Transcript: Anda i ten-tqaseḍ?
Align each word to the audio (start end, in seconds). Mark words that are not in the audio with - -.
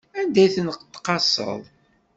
Anda 0.19 0.41
i 0.45 0.47
ten-tqaseḍ? 0.53 1.61